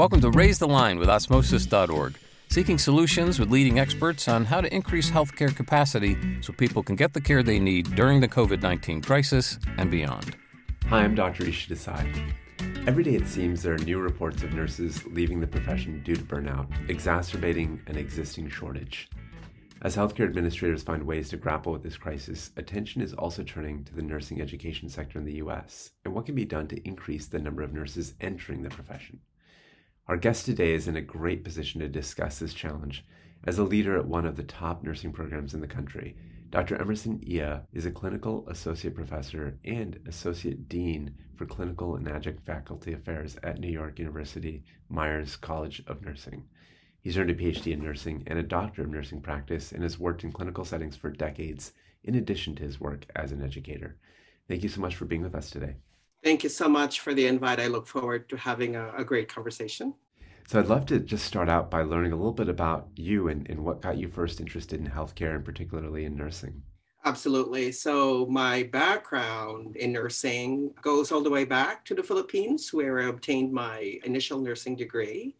[0.00, 2.16] Welcome to Raise the Line with Osmosis.org,
[2.48, 7.12] seeking solutions with leading experts on how to increase healthcare capacity so people can get
[7.12, 10.38] the care they need during the COVID 19 crisis and beyond.
[10.86, 11.44] Hi, I'm Dr.
[11.44, 12.32] Rishi Desai.
[12.86, 16.22] Every day it seems there are new reports of nurses leaving the profession due to
[16.22, 19.10] burnout, exacerbating an existing shortage.
[19.82, 23.94] As healthcare administrators find ways to grapple with this crisis, attention is also turning to
[23.94, 27.38] the nursing education sector in the US and what can be done to increase the
[27.38, 29.20] number of nurses entering the profession.
[30.10, 33.04] Our guest today is in a great position to discuss this challenge.
[33.44, 36.16] As a leader at one of the top nursing programs in the country,
[36.50, 36.74] Dr.
[36.80, 42.92] Emerson Ea is a clinical associate professor and associate dean for clinical and adjunct faculty
[42.92, 46.42] affairs at New York University Meyers College of Nursing.
[47.00, 50.24] He's earned a PhD in nursing and a doctor of nursing practice and has worked
[50.24, 51.70] in clinical settings for decades,
[52.02, 53.96] in addition to his work as an educator.
[54.48, 55.76] Thank you so much for being with us today.
[56.22, 57.60] Thank you so much for the invite.
[57.60, 59.94] I look forward to having a, a great conversation.
[60.48, 63.48] So I'd love to just start out by learning a little bit about you and,
[63.48, 66.62] and what got you first interested in healthcare and particularly in nursing.
[67.04, 67.72] Absolutely.
[67.72, 73.08] So my background in nursing goes all the way back to the Philippines, where I
[73.08, 75.36] obtained my initial nursing degree.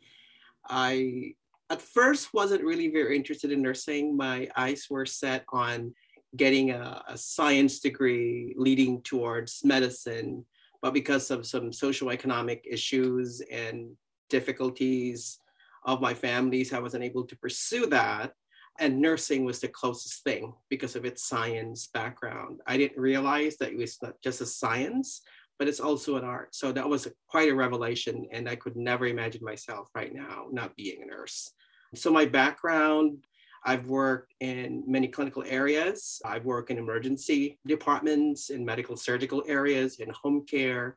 [0.69, 1.35] I
[1.69, 4.17] at first wasn't really very interested in nursing.
[4.17, 5.95] My eyes were set on
[6.37, 10.47] getting a, a science degree leading towards medicine,
[10.83, 13.97] but because of some socioeconomic issues and
[14.29, 15.39] difficulties
[15.85, 18.33] of my families, I wasn't able to pursue that.
[18.79, 22.61] And nursing was the closest thing because of its science background.
[22.67, 25.23] I didn't realize that it was not just a science,
[25.59, 26.55] but it's also an art.
[26.55, 28.27] So that was a, quite a revelation.
[28.33, 31.51] And I could never imagine myself right now not being a nurse.
[31.95, 33.25] So, my background
[33.65, 36.21] I've worked in many clinical areas.
[36.25, 40.97] I've worked in emergency departments, in medical surgical areas, in home care,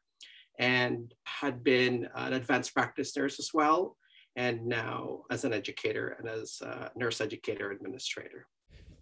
[0.60, 3.98] and had been an advanced practice nurse as well,
[4.36, 8.48] and now as an educator and as a nurse educator administrator.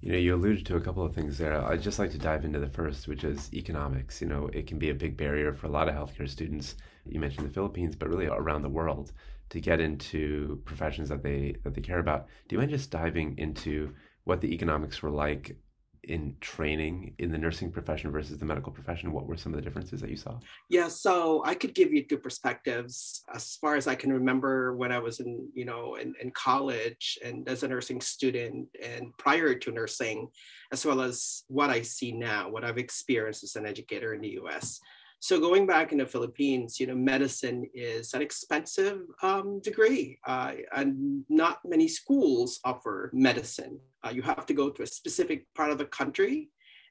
[0.02, 1.64] You know, you alluded to a couple of things there.
[1.64, 4.20] I'd just like to dive into the first, which is economics.
[4.20, 6.76] You know, it can be a big barrier for a lot of healthcare students.
[7.06, 9.12] You mentioned the Philippines, but really around the world
[9.52, 12.28] to get into professions that they that they care about.
[12.48, 15.56] Do you mind just diving into what the economics were like
[16.04, 19.12] in training in the nursing profession versus the medical profession?
[19.12, 20.40] What were some of the differences that you saw?
[20.70, 24.92] Yeah, so I could give you two perspectives as far as I can remember when
[24.92, 29.54] I was in, you know, in, in college and as a nursing student and prior
[29.54, 30.30] to nursing,
[30.72, 34.40] as well as what I see now, what I've experienced as an educator in the
[34.44, 34.80] US.
[35.24, 40.54] So going back in the Philippines, you know, medicine is an expensive um, degree, uh,
[40.76, 43.80] and not many schools offer medicine.
[44.04, 46.50] Uh, you have to go to a specific part of the country,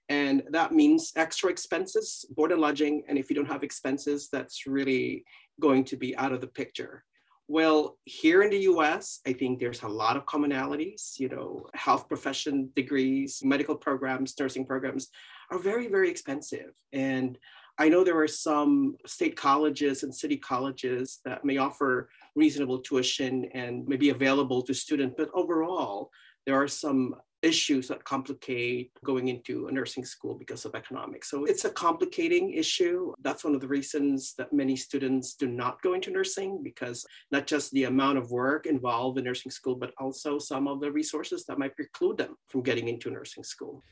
[0.08, 3.02] and that means extra expenses, board and lodging.
[3.08, 5.24] And if you don't have expenses, that's really
[5.58, 7.02] going to be out of the picture.
[7.48, 11.18] Well, here in the US, I think there's a lot of commonalities.
[11.18, 15.08] You know, health profession degrees, medical programs, nursing programs
[15.50, 16.70] are very, very expensive.
[16.92, 17.36] And
[17.80, 23.46] I know there are some state colleges and city colleges that may offer reasonable tuition
[23.54, 26.10] and may be available to students, but overall,
[26.44, 31.30] there are some issues that complicate going into a nursing school because of economics.
[31.30, 33.14] So it's a complicating issue.
[33.22, 37.46] That's one of the reasons that many students do not go into nursing because not
[37.46, 41.46] just the amount of work involved in nursing school, but also some of the resources
[41.46, 43.82] that might preclude them from getting into nursing school.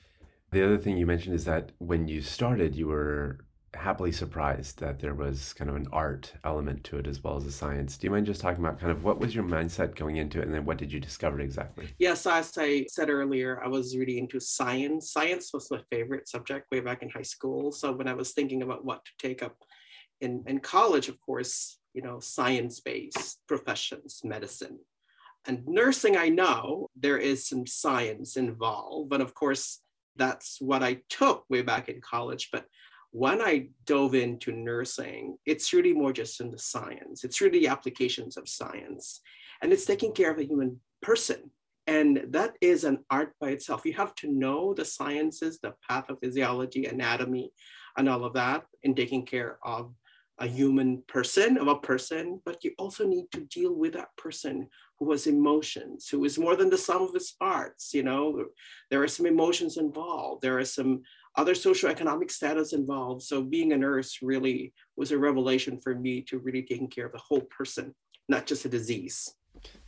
[0.51, 3.39] The other thing you mentioned is that when you started, you were
[3.75, 7.45] happily surprised that there was kind of an art element to it as well as
[7.45, 7.97] a science.
[7.97, 10.47] Do you mind just talking about kind of what was your mindset going into it
[10.47, 11.89] and then what did you discover exactly?
[11.99, 15.13] Yes, as I said earlier, I was really into science.
[15.13, 17.71] Science was my favorite subject way back in high school.
[17.71, 19.57] So when I was thinking about what to take up
[20.21, 24.79] in, in college, of course, you know, science-based professions, medicine.
[25.47, 29.81] And nursing, I know there is some science involved, but of course,
[30.17, 32.49] that's what I took way back in college.
[32.53, 32.65] But
[33.13, 37.25] when I dove into nursing, it's really more just in the science.
[37.25, 39.21] It's really applications of science.
[39.63, 41.51] And it's taking care of a human person.
[41.87, 43.87] And that is an art by itself.
[43.87, 47.51] You have to know the sciences, the pathophysiology, anatomy,
[47.97, 49.95] and all of that in taking care of
[50.39, 54.69] a human person, of a person, but you also need to deal with that person
[54.99, 57.93] who has emotions, who is more than the sum of his parts.
[57.93, 58.45] You know,
[58.91, 60.43] there are some emotions involved.
[60.43, 61.03] There are some
[61.39, 63.23] other socioeconomic status involved.
[63.23, 67.13] So being a nurse really was a revelation for me to really taking care of
[67.13, 67.95] the whole person,
[68.29, 69.33] not just a disease.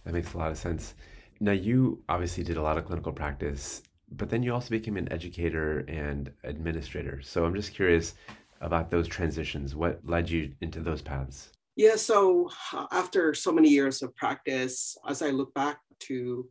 [0.04, 0.94] That makes a lot of sense.
[1.40, 3.82] Now, you obviously did a lot of clinical practice,
[4.12, 7.20] but then you also became an educator and administrator.
[7.20, 8.14] So I'm just curious
[8.60, 9.74] about those transitions.
[9.74, 11.50] What led you into those paths?
[11.76, 16.46] Yeah, so uh, after so many years of practice, as I look back to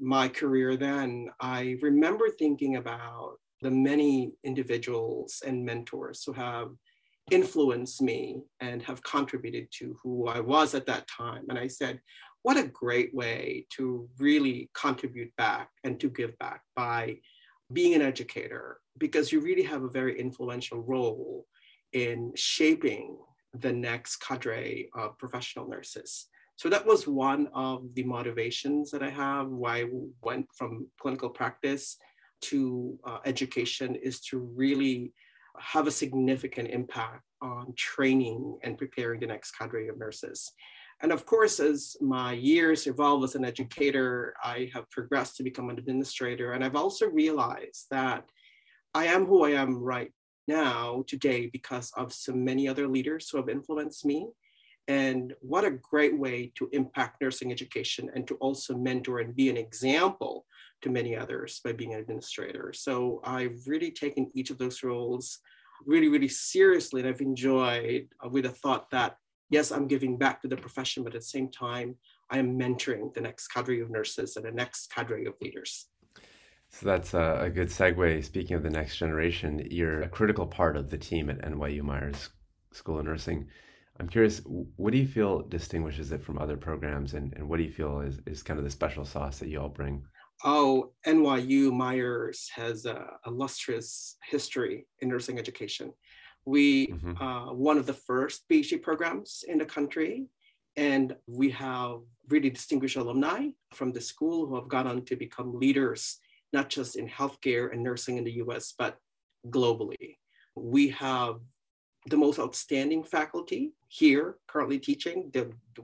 [0.00, 6.68] my career then, I remember thinking about the many individuals and mentors who have
[7.30, 11.46] influenced me and have contributed to who I was at that time.
[11.48, 12.00] And I said,
[12.42, 17.18] what a great way to really contribute back and to give back by
[17.72, 21.46] being an educator, because you really have a very influential role
[21.92, 23.16] in shaping
[23.54, 26.26] the next cadre of professional nurses.
[26.54, 29.86] So that was one of the motivations that I have why I
[30.22, 31.96] went from clinical practice
[32.42, 35.12] to uh, education is to really
[35.58, 40.52] have a significant impact on training and preparing the next cadre of nurses.
[41.02, 45.68] And of course, as my years evolve as an educator, I have progressed to become
[45.68, 46.52] an administrator.
[46.52, 48.24] And I've also realized that
[48.94, 50.10] I am who I am right
[50.48, 54.28] now today because of so many other leaders who have influenced me
[54.88, 59.50] and what a great way to impact nursing education and to also mentor and be
[59.50, 60.46] an example
[60.82, 62.72] to many others by being an administrator.
[62.72, 65.38] So I've really taken each of those roles
[65.84, 67.00] really, really seriously.
[67.00, 69.16] And I've enjoyed uh, with the thought that,
[69.50, 71.96] yes, I'm giving back to the profession, but at the same time,
[72.30, 75.88] I am mentoring the next cadre of nurses and the next cadre of leaders.
[76.70, 78.24] So that's a, a good segue.
[78.24, 82.30] Speaking of the next generation, you're a critical part of the team at NYU Meyers
[82.72, 83.48] School of Nursing.
[83.98, 87.62] I'm curious, what do you feel distinguishes it from other programs, and, and what do
[87.62, 90.04] you feel is, is kind of the special sauce that you all bring?
[90.44, 95.92] Oh, NYU Meyers has a illustrious history in nursing education.
[96.44, 97.16] We mm-hmm.
[97.22, 100.26] uh, one of the first PhD programs in the country,
[100.76, 105.58] and we have really distinguished alumni from the school who have gone on to become
[105.58, 106.18] leaders,
[106.52, 108.74] not just in healthcare and nursing in the U.S.
[108.78, 108.98] but
[109.48, 110.16] globally.
[110.54, 111.40] We have
[112.08, 115.32] the most outstanding faculty here currently teaching,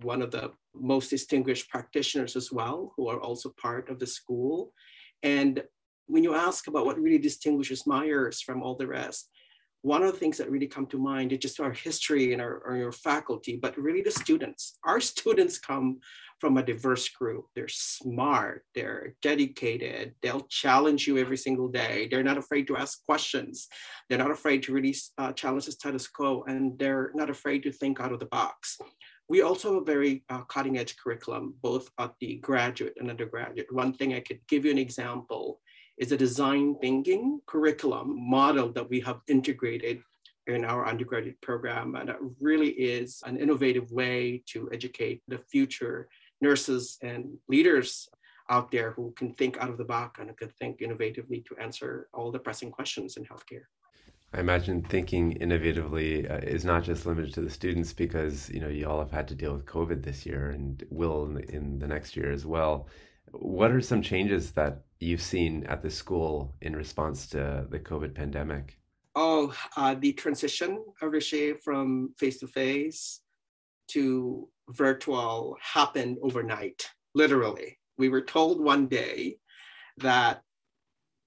[0.02, 4.72] one of the most distinguished practitioners as well, who are also part of the school.
[5.22, 5.62] And
[6.06, 9.30] when you ask about what really distinguishes Meyers from all the rest,
[9.82, 12.62] one of the things that really come to mind is just our history and our,
[12.67, 14.79] our faculty, but really the students.
[14.84, 15.99] Our students come
[16.38, 17.46] from a diverse group.
[17.55, 22.08] They're smart, they're dedicated, they'll challenge you every single day.
[22.11, 23.69] They're not afraid to ask questions.
[24.08, 27.73] They're not afraid to really uh, challenge the status quo, and they're not afraid to
[27.73, 28.79] think out of the box.
[29.29, 33.73] We also have a very uh, cutting edge curriculum, both at the graduate and undergraduate.
[33.73, 35.61] One thing I could give you an example
[35.98, 40.02] is a design thinking curriculum model that we have integrated
[40.46, 41.94] in our undergraduate program.
[41.94, 46.08] And it really is an innovative way to educate the future
[46.40, 48.08] nurses and leaders
[48.48, 52.08] out there who can think out of the box and can think innovatively to answer
[52.12, 53.66] all the pressing questions in healthcare.
[54.34, 58.68] I imagine thinking innovatively uh, is not just limited to the students because you know
[58.68, 61.86] you all have had to deal with COVID this year and will in in the
[61.86, 62.88] next year as well.
[63.32, 68.14] What are some changes that you've seen at the school in response to the COVID
[68.14, 68.79] pandemic?
[69.14, 73.20] Oh, uh, the transition Rishi from face to face
[73.88, 77.79] to virtual happened overnight, literally.
[77.99, 79.38] We were told one day
[79.99, 80.43] that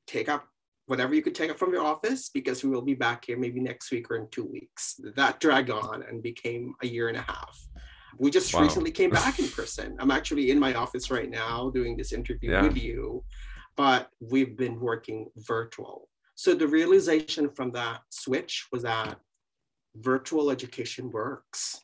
[0.07, 0.47] take up
[0.87, 3.59] whatever you could take up from your office because we will be back here maybe
[3.59, 4.99] next week or in two weeks.
[5.15, 7.59] That dragged on and became a year and a half.
[8.17, 8.61] We just wow.
[8.61, 9.95] recently came back in person.
[9.99, 12.61] I'm actually in my office right now doing this interview yeah.
[12.63, 13.23] with you,
[13.75, 16.09] but we've been working virtual.
[16.35, 19.17] So the realization from that switch was that
[19.95, 21.79] virtual education works.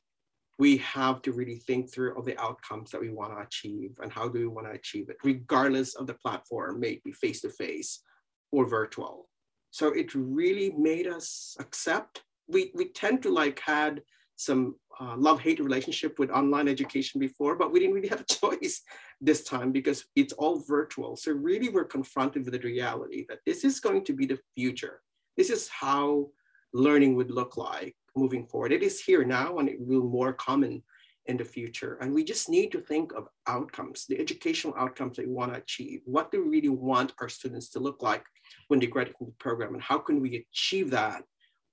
[0.59, 4.11] We have to really think through all the outcomes that we want to achieve and
[4.11, 8.03] how do we want to achieve it, regardless of the platform, maybe face to face
[8.51, 9.29] or virtual.
[9.71, 12.23] So it really made us accept.
[12.47, 14.01] We, we tend to like had
[14.41, 18.81] some uh, love-hate relationship with online education before, but we didn't really have a choice
[19.19, 21.15] this time because it's all virtual.
[21.15, 25.01] So really we're confronted with the reality that this is going to be the future.
[25.37, 26.29] This is how
[26.73, 28.71] learning would look like moving forward.
[28.71, 30.83] It is here now and it will more common
[31.27, 31.97] in the future.
[32.01, 35.59] And we just need to think of outcomes, the educational outcomes that we want to
[35.59, 36.01] achieve.
[36.05, 38.23] What do we really want our students to look like
[38.67, 39.73] when they graduate from the program?
[39.75, 41.23] And how can we achieve that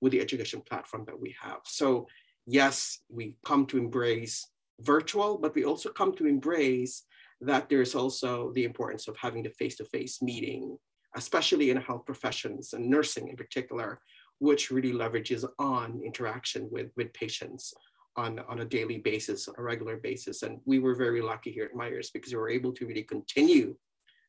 [0.01, 1.61] with the education platform that we have?
[1.65, 2.07] So
[2.49, 4.47] yes, we come to embrace
[4.81, 7.03] virtual, but we also come to embrace
[7.41, 10.77] that there's also the importance of having the face-to-face meeting,
[11.15, 14.01] especially in health professions and nursing in particular,
[14.39, 17.73] which really leverages on interaction with, with patients
[18.15, 20.41] on, on a daily basis, on a regular basis.
[20.41, 23.75] And we were very lucky here at Meyers because we were able to really continue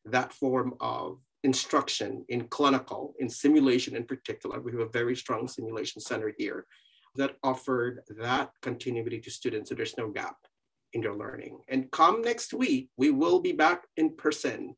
[0.05, 4.61] that form of instruction in clinical, in simulation in particular.
[4.61, 6.65] We have a very strong simulation center here
[7.15, 10.37] that offered that continuity to students so there's no gap
[10.93, 11.59] in their learning.
[11.67, 14.75] And come next week, we will be back in person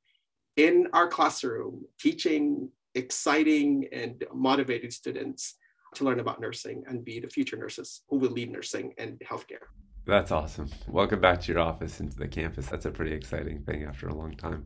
[0.57, 5.55] in our classroom teaching exciting and motivated students
[5.95, 9.65] to learn about nursing and be the future nurses who will lead nursing and healthcare.
[10.05, 10.69] That's awesome.
[10.87, 12.67] Welcome back to your office and to the campus.
[12.67, 14.65] That's a pretty exciting thing after a long time.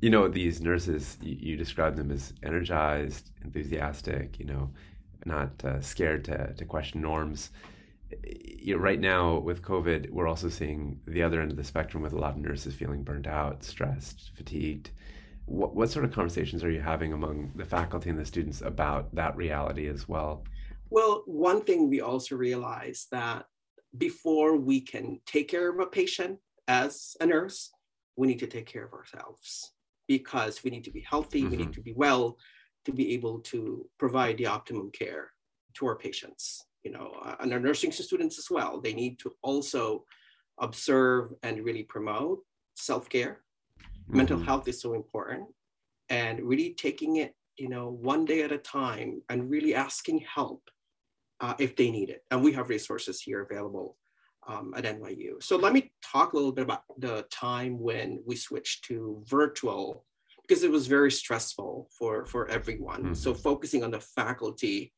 [0.00, 4.70] You know, these nurses, you, you describe them as energized, enthusiastic, you know,
[5.26, 7.50] not uh, scared to, to question norms.
[8.22, 12.02] You know, right now with COVID, we're also seeing the other end of the spectrum
[12.02, 14.90] with a lot of nurses feeling burnt out, stressed, fatigued.
[15.46, 19.14] What, what sort of conversations are you having among the faculty and the students about
[19.14, 20.44] that reality as well?
[20.90, 23.46] Well, one thing we also realize that
[23.98, 26.38] before we can take care of a patient
[26.68, 27.70] as a nurse,
[28.16, 29.72] we need to take care of ourselves
[30.06, 31.50] because we need to be healthy, mm-hmm.
[31.50, 31.72] we need mm-hmm.
[31.72, 32.36] to be well
[32.84, 35.30] to be able to provide the optimum care
[35.74, 36.64] to our patients.
[36.82, 38.80] You know, uh, and our nursing students as well.
[38.80, 40.04] They need to also
[40.58, 42.40] observe and really promote
[42.74, 43.40] self-care.
[43.80, 44.16] Mm-hmm.
[44.16, 45.48] Mental health is so important,
[46.10, 50.62] and really taking it, you know, one day at a time, and really asking help
[51.40, 52.22] uh, if they need it.
[52.30, 53.96] And we have resources here available
[54.46, 55.42] um, at NYU.
[55.42, 60.04] So let me talk a little bit about the time when we switched to virtual
[60.46, 63.02] because it was very stressful for, for everyone.
[63.02, 63.14] Mm-hmm.
[63.14, 64.92] So focusing on the faculty,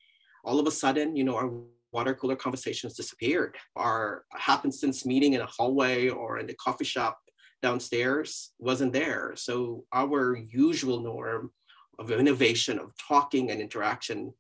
[0.44, 1.50] all of a sudden, you know, our
[1.92, 3.56] water cooler conversations disappeared.
[3.76, 7.18] Our happenstance meeting in a hallway or in the coffee shop
[7.62, 9.32] downstairs wasn't there.
[9.36, 11.50] So our usual norm
[11.98, 14.32] of innovation, of talking and interaction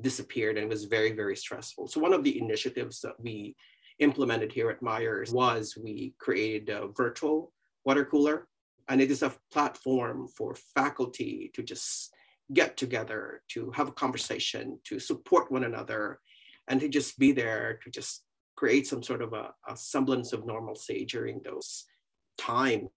[0.00, 1.88] disappeared and was very, very stressful.
[1.88, 3.56] So one of the initiatives that we
[3.98, 7.52] implemented here at Meyers was we created a virtual
[7.84, 8.48] water cooler.
[8.88, 12.12] And it is a platform for faculty to just
[12.52, 16.20] get together, to have a conversation, to support one another,
[16.68, 18.24] and to just be there to just
[18.56, 21.84] create some sort of a, a semblance of normalcy during those
[22.38, 22.88] times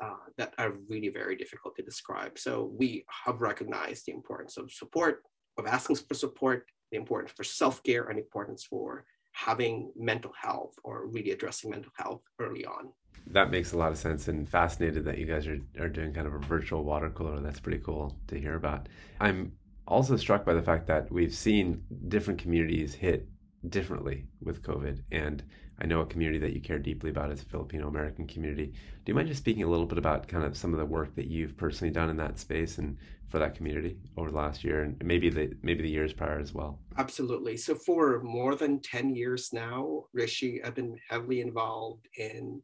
[0.00, 2.38] uh, that are really very difficult to describe.
[2.38, 5.22] So we have recognized the importance of support
[5.58, 11.06] of asking for support, the importance for self-care, and importance for having mental health or
[11.06, 12.92] really addressing mental health early on.
[13.26, 16.26] That makes a lot of sense and fascinated that you guys are, are doing kind
[16.26, 17.40] of a virtual water cooler.
[17.40, 18.88] That's pretty cool to hear about.
[19.20, 19.52] I'm
[19.86, 23.28] also struck by the fact that we've seen different communities hit
[23.68, 25.02] differently with COVID.
[25.10, 25.42] And
[25.82, 28.66] I know a community that you care deeply about is the Filipino American community.
[28.66, 31.16] Do you mind just speaking a little bit about kind of some of the work
[31.16, 32.96] that you've personally done in that space and
[33.28, 36.54] for that community over the last year and maybe the maybe the years prior as
[36.54, 36.78] well?
[36.98, 37.56] Absolutely.
[37.56, 42.62] So for more than 10 years now, Rishi, I've been heavily involved in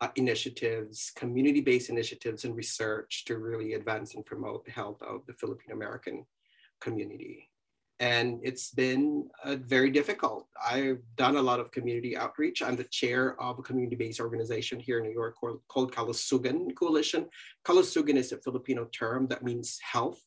[0.00, 5.34] uh, initiatives, community-based initiatives and research to really advance and promote the health of the
[5.34, 6.26] Filipino American
[6.80, 7.50] community
[8.00, 10.46] and it's been uh, very difficult.
[10.64, 12.62] I've done a lot of community outreach.
[12.62, 17.26] I'm the chair of a community-based organization here in New York called, called Kalusugan Coalition.
[17.66, 20.18] Kalusugan is a Filipino term that means health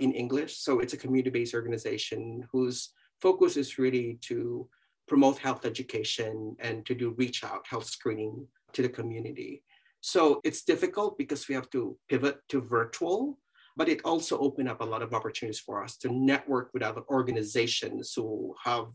[0.00, 0.56] in English.
[0.56, 4.68] So it's a community-based organization whose focus is really to
[5.06, 9.62] promote health education and to do reach out health screening to the community.
[10.00, 13.38] So it's difficult because we have to pivot to virtual
[13.80, 17.00] but it also opened up a lot of opportunities for us to network with other
[17.08, 18.88] organizations who have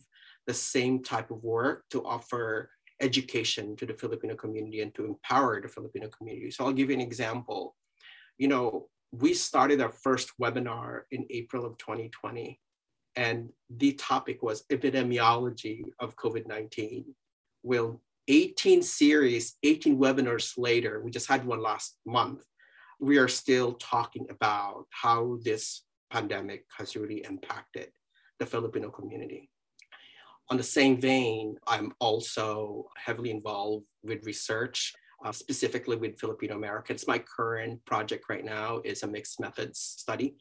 [0.45, 2.69] the same type of work to offer
[3.01, 6.51] education to the Filipino community and to empower the Filipino community.
[6.51, 7.75] So I'll give you an example.
[8.37, 12.59] You know, we started our first webinar in April of 2020,
[13.15, 17.05] and the topic was epidemiology of COVID-19.
[17.63, 22.45] Well, 18 series, 18 webinars later, we just had one last month
[22.99, 27.89] we are still talking about how this pandemic has really impacted
[28.39, 29.49] the Filipino community.
[30.49, 37.07] On the same vein, I'm also heavily involved with research, uh, specifically with Filipino Americans.
[37.07, 40.35] My current project right now is a mixed methods study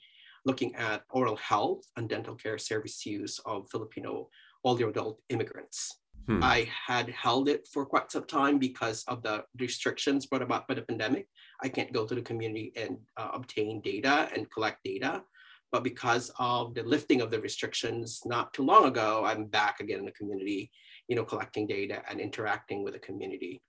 [0.44, 4.28] looking at oral health and dental care service use of Filipino
[4.62, 6.00] older adult immigrants.
[6.26, 6.42] Hmm.
[6.42, 10.74] I had held it for quite some time because of the restrictions brought about by
[10.74, 11.28] the pandemic.
[11.62, 15.22] I can't go to the community and uh, obtain data and collect data.
[15.70, 19.98] But because of the lifting of the restrictions not too long ago, I'm back again
[19.98, 20.70] in the community,
[21.08, 23.60] you know, collecting data and interacting with the community.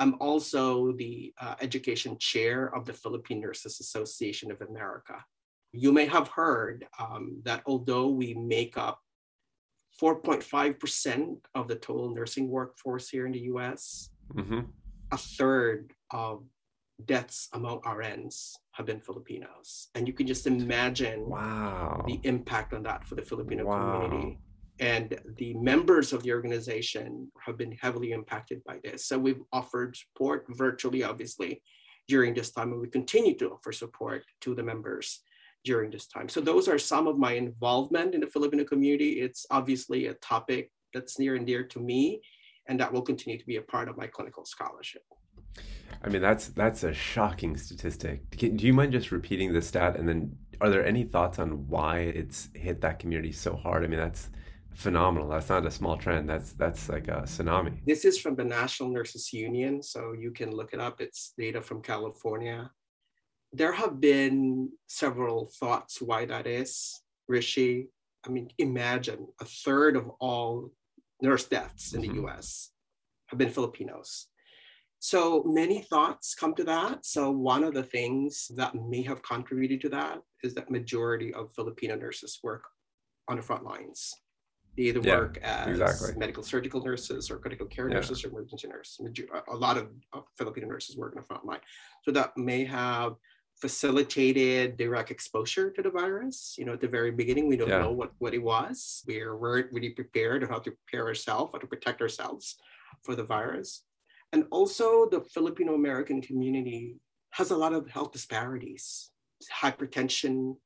[0.00, 5.22] I'm also the uh, education chair of the Philippine Nurses Association of America.
[5.72, 8.98] You may have heard um, that although we make up
[10.00, 14.10] 4.5% of the total nursing workforce here in the US.
[14.34, 14.60] Mm-hmm.
[15.12, 16.44] A third of
[17.06, 19.88] deaths among RNs have been Filipinos.
[19.94, 22.04] And you can just imagine wow.
[22.06, 24.00] the impact on that for the Filipino wow.
[24.00, 24.38] community.
[24.78, 29.06] And the members of the organization have been heavily impacted by this.
[29.06, 31.62] So we've offered support virtually, obviously,
[32.08, 35.20] during this time, and we continue to offer support to the members
[35.64, 36.28] during this time.
[36.28, 39.20] So those are some of my involvement in the Filipino community.
[39.20, 42.20] It's obviously a topic that's near and dear to me,
[42.68, 45.02] and that will continue to be a part of my clinical scholarship.
[46.02, 48.30] I mean, that's that's a shocking statistic.
[48.30, 51.98] Do you mind just repeating the stat, and then are there any thoughts on why
[51.98, 53.84] it's hit that community so hard?
[53.84, 54.30] I mean, that's
[54.72, 55.28] phenomenal.
[55.28, 56.28] That's not a small trend.
[56.28, 57.80] That's that's like a tsunami.
[57.86, 61.00] This is from the National Nurses Union, so you can look it up.
[61.00, 62.70] It's data from California.
[63.52, 67.02] There have been several thoughts why that is.
[67.28, 67.88] Rishi,
[68.26, 70.70] I mean, imagine a third of all
[71.22, 72.10] nurse deaths in mm-hmm.
[72.10, 72.70] the U.S.
[73.26, 74.26] have been Filipinos.
[74.98, 77.06] So many thoughts come to that.
[77.06, 81.54] So one of the things that may have contributed to that is that majority of
[81.54, 82.64] Filipino nurses work
[83.26, 84.12] on the front lines.
[84.76, 86.18] They either yeah, work as exactly.
[86.18, 87.94] medical surgical nurses or critical care yeah.
[87.94, 89.00] nurses or emergency nurses.
[89.50, 91.60] A lot of, of Filipino nurses work on the front line.
[92.04, 93.14] So that may have
[93.60, 96.54] facilitated direct exposure to the virus.
[96.58, 97.80] You know, at the very beginning, we don't yeah.
[97.80, 99.02] know what, what it was.
[99.06, 102.56] We weren't really prepared on how to prepare ourselves, how to protect ourselves
[103.02, 103.84] for the virus.
[104.32, 106.96] And also the Filipino American community
[107.30, 109.10] has a lot of health disparities,
[109.52, 110.56] hypertension,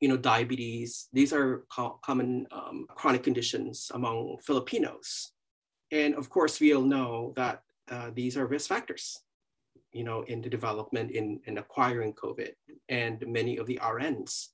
[0.00, 1.08] you know, diabetes.
[1.12, 5.32] These are co- common um, chronic conditions among Filipinos.
[5.90, 9.20] And of course, we all know that uh, these are risk factors,
[9.92, 12.52] you know, in the development in, in acquiring COVID.
[12.88, 14.48] And many of the RNs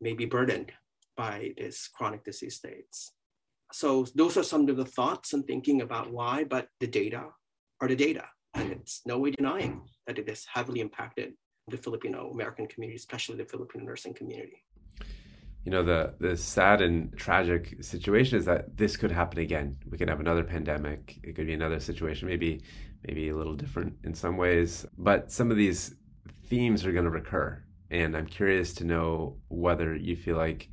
[0.00, 0.72] may be burdened
[1.16, 3.12] by this chronic disease states.
[3.72, 7.26] So those are some of the thoughts and thinking about why, but the data
[7.80, 8.24] are the data.
[8.54, 11.34] And it's no way denying that it has heavily impacted
[11.68, 14.64] the Filipino American community, especially the Filipino nursing community.
[15.64, 19.76] You know, the the sad and tragic situation is that this could happen again.
[19.90, 21.18] We could have another pandemic.
[21.22, 22.62] It could be another situation, maybe
[23.06, 24.86] maybe a little different in some ways.
[24.96, 25.94] But some of these
[26.46, 27.62] themes are going to recur.
[27.90, 30.68] And I'm curious to know whether you feel like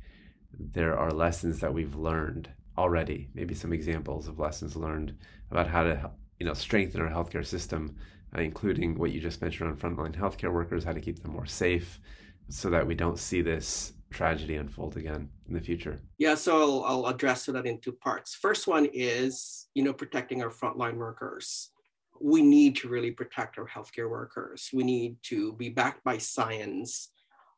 [0.58, 5.16] there are lessons that we've learned already, maybe some examples of lessons learned
[5.50, 7.96] about how to you know strengthen our healthcare system,
[8.36, 11.46] uh, including what you just mentioned on frontline healthcare workers, how to keep them more
[11.46, 12.00] safe,
[12.48, 15.98] so that we don't see this tragedy unfold again in the future?
[16.18, 18.34] Yeah, so I'll, I'll address that in two parts.
[18.34, 21.70] First one is you know protecting our frontline workers.
[22.20, 24.70] We need to really protect our healthcare workers.
[24.72, 27.10] We need to be backed by science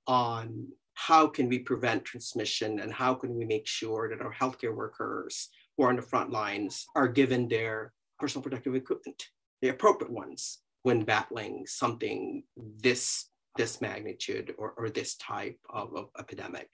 [0.07, 4.75] on how can we prevent transmission and how can we make sure that our healthcare
[4.75, 9.29] workers who are on the front lines are given their personal protective equipment,
[9.63, 12.43] the appropriate ones when battling something
[12.83, 16.69] this this magnitude or, or this type of, of epidemic.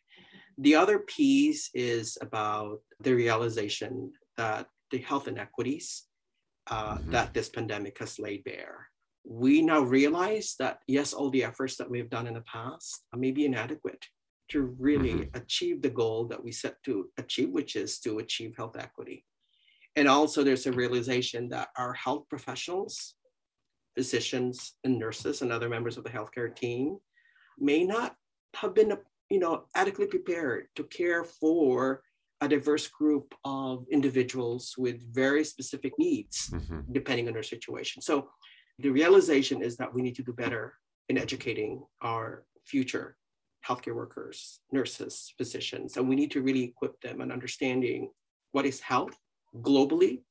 [0.59, 6.05] The other piece is about the realization that the health inequities
[6.71, 7.11] uh, mm-hmm.
[7.11, 8.89] that this pandemic has laid bare.
[9.27, 13.31] We now realize that, yes, all the efforts that we've done in the past may
[13.31, 14.05] be inadequate
[14.51, 15.37] to really mm-hmm.
[15.37, 19.25] achieve the goal that we set to achieve, which is to achieve health equity.
[19.97, 23.15] And also there's a realization that our health professionals,
[23.97, 26.99] physicians and nurses and other members of the healthcare team
[27.59, 28.17] may not
[28.57, 28.93] have been
[29.31, 32.03] you know, adequately prepared to care for
[32.45, 36.81] a diverse group of individuals with very specific needs, mm-hmm.
[36.93, 38.03] depending on their situation.
[38.03, 38.29] So
[38.79, 40.75] the realization is that we need to do better
[41.09, 43.17] in educating our future
[43.67, 48.11] healthcare workers, nurses, physicians, and we need to really equip them in understanding
[48.53, 49.17] what is health
[49.61, 50.23] globally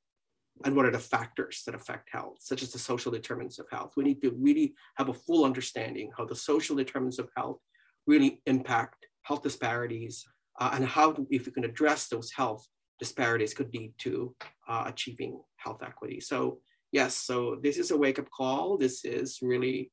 [0.65, 3.93] and what are the factors that affect health, such as the social determinants of health.
[3.97, 7.57] We need to really have a full understanding how the social determinants of health
[8.05, 10.23] really impact health disparities
[10.59, 12.67] uh, and how, if we can address those health
[12.99, 14.35] disparities, could lead to
[14.67, 16.19] uh, achieving health equity.
[16.19, 16.59] So,
[16.91, 18.77] yes, so this is a wake up call.
[18.77, 19.91] This is really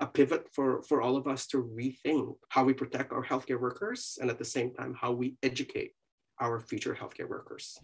[0.00, 4.18] a pivot for, for all of us to rethink how we protect our healthcare workers
[4.20, 5.92] and at the same time, how we educate
[6.40, 7.78] our future healthcare workers.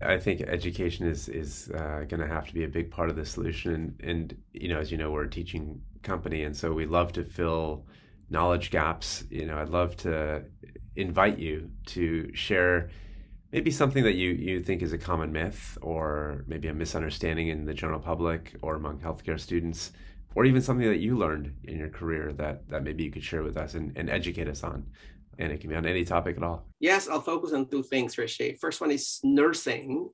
[0.00, 3.16] I think education is is uh, going to have to be a big part of
[3.16, 6.72] the solution, and, and you know, as you know, we're a teaching company, and so
[6.72, 7.86] we love to fill
[8.28, 9.24] knowledge gaps.
[9.30, 10.44] You know, I'd love to
[10.96, 12.90] invite you to share
[13.52, 17.64] maybe something that you you think is a common myth, or maybe a misunderstanding in
[17.64, 19.92] the general public or among healthcare students,
[20.34, 23.42] or even something that you learned in your career that that maybe you could share
[23.42, 24.86] with us and, and educate us on
[25.38, 26.66] and it can be on any topic at all.
[26.80, 28.56] Yes, I'll focus on two things, Rishi.
[28.60, 30.10] First one is nursing.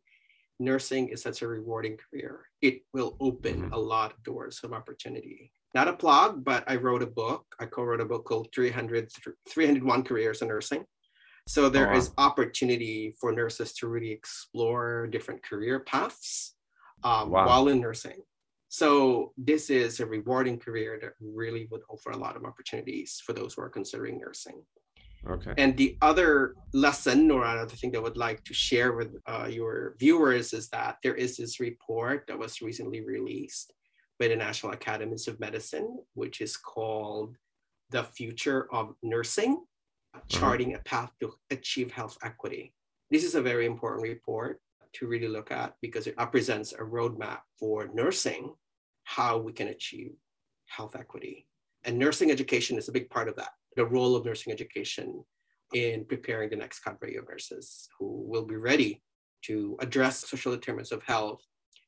[0.58, 2.46] Nursing is such a rewarding career.
[2.60, 3.72] It will open mm-hmm.
[3.72, 5.52] a lot of doors of opportunity.
[5.74, 7.44] Not a plug, but I wrote a book.
[7.58, 9.10] I co-wrote a book called 300,
[9.48, 10.84] 301 Careers in Nursing.
[11.48, 11.96] So there Oh, wow.
[11.98, 16.54] is opportunity for nurses to really explore different career paths
[17.04, 17.46] um, Wow.
[17.46, 18.20] while in nursing.
[18.68, 23.32] So this is a rewarding career that really would offer a lot of opportunities for
[23.32, 24.62] those who are considering nursing.
[25.28, 25.52] Okay.
[25.56, 29.48] And the other lesson or another thing that I would like to share with uh,
[29.50, 33.72] your viewers is that there is this report that was recently released
[34.22, 37.34] by the National Academies of Medicine, which is called
[37.90, 40.20] The Future of Nursing, mm-hmm.
[40.28, 42.72] Charting a Path to Achieve Health Equity.
[43.10, 44.60] This is a very important report
[44.92, 48.54] to really look at because it represents a roadmap for nursing,
[49.02, 50.12] how we can achieve
[50.66, 51.48] health equity.
[51.82, 55.24] And nursing education is a big part of that the role of nursing education
[55.74, 59.02] in preparing the next cadre of nurses who will be ready
[59.46, 61.42] to address social determinants of health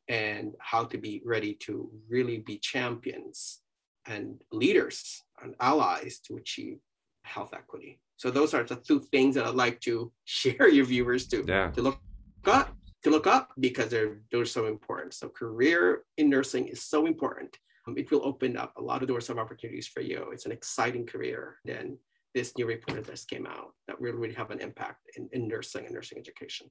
[0.09, 3.61] and how to be ready to really be champions
[4.07, 6.79] and leaders and allies to achieve
[7.25, 8.01] health equity.
[8.17, 11.71] So those are the two things that I'd like to share your viewers to, Yeah.
[11.71, 11.99] to look
[12.47, 15.12] up to look up because they're they're so important.
[15.12, 19.09] So career in nursing is so important um, it will open up a lot of
[19.09, 20.31] doors of opportunities for you.
[20.33, 21.57] It's an exciting career.
[21.64, 21.99] Then
[22.35, 25.47] this new report that just came out that will really have an impact in, in
[25.47, 26.71] nursing and nursing education.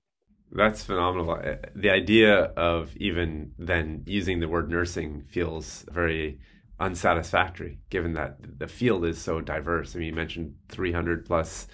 [0.51, 1.32] That's phenomenal.
[1.32, 6.39] Uh, The idea of even then using the word nursing feels very
[6.79, 9.95] unsatisfactory given that the field is so diverse.
[9.95, 11.67] I mean, you mentioned 300 plus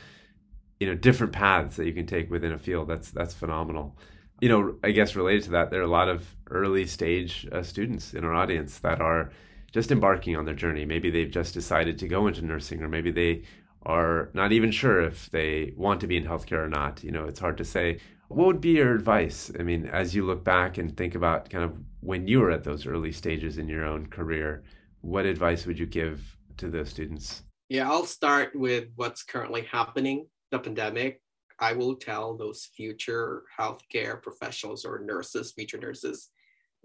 [0.80, 2.88] you know different paths that you can take within a field.
[2.90, 3.98] That's that's phenomenal.
[4.42, 7.64] You know, I guess related to that, there are a lot of early stage uh,
[7.64, 9.32] students in our audience that are
[9.72, 10.86] just embarking on their journey.
[10.86, 13.44] Maybe they've just decided to go into nursing, or maybe they
[13.84, 17.04] are not even sure if they want to be in healthcare or not.
[17.04, 18.00] You know, it's hard to say.
[18.28, 19.52] What would be your advice?
[19.60, 22.64] I mean, as you look back and think about kind of when you were at
[22.64, 24.64] those early stages in your own career,
[25.02, 27.44] what advice would you give to those students?
[27.70, 31.22] Yeah, I'll start with what's currently happening, the pandemic.
[31.60, 36.30] I will tell those future healthcare professionals or nurses, future nurses,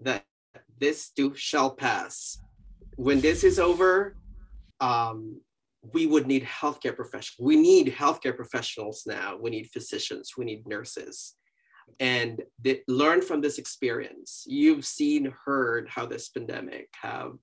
[0.01, 0.25] that
[0.79, 2.39] this too shall pass.
[2.95, 4.15] When this is over,
[4.79, 5.41] um,
[5.93, 7.45] we would need healthcare professionals.
[7.45, 9.37] We need healthcare professionals now.
[9.39, 10.33] We need physicians.
[10.37, 11.35] We need nurses.
[11.99, 14.43] And they learn from this experience.
[14.47, 17.33] You've seen, heard how this pandemic have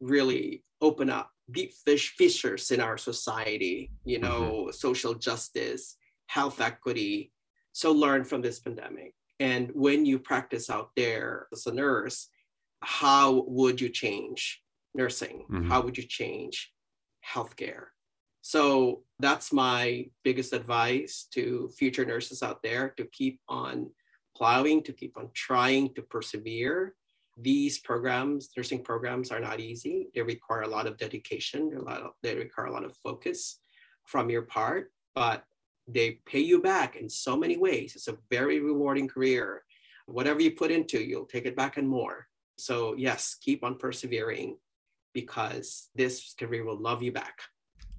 [0.00, 3.92] really opened up deep fish fissures in our society.
[4.04, 7.32] You know, social justice, health equity.
[7.72, 9.14] So learn from this pandemic.
[9.40, 12.28] And when you practice out there as a nurse,
[12.80, 14.62] how would you change
[14.94, 15.46] nursing?
[15.50, 15.68] Mhm.
[15.68, 16.73] How would you change
[17.26, 17.86] healthcare?
[18.42, 23.90] So that's my biggest advice to future nurses out there to keep on
[24.36, 26.94] plowing, to keep on trying to persevere.
[27.38, 30.08] These programs, nursing programs, are not easy.
[30.14, 33.60] They require a lot of dedication, a lot of, they require a lot of focus
[34.04, 35.44] from your part, but
[35.88, 37.94] they pay you back in so many ways.
[37.96, 39.64] It's a very rewarding career.
[40.06, 42.26] Whatever you put into, you'll take it back and more.
[42.58, 44.56] So, yes, keep on persevering
[45.14, 47.40] because this career will love you back.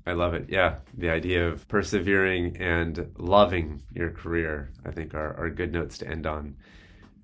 [0.05, 0.45] I love it.
[0.49, 0.77] Yeah.
[0.97, 6.07] The idea of persevering and loving your career, I think, are, are good notes to
[6.07, 6.55] end on.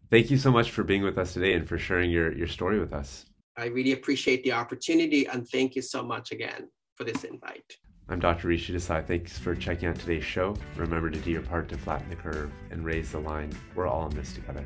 [0.09, 2.79] Thank you so much for being with us today and for sharing your, your story
[2.79, 3.25] with us.
[3.57, 7.77] I really appreciate the opportunity and thank you so much again for this invite.
[8.09, 8.47] I'm Dr.
[8.47, 9.05] Rishi Desai.
[9.05, 10.55] Thanks for checking out today's show.
[10.75, 13.51] Remember to do your part to flatten the curve and raise the line.
[13.75, 14.65] We're all in this together.